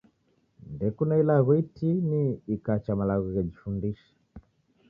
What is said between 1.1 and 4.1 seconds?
ilagho itini ikacha malagho ghejifundisha.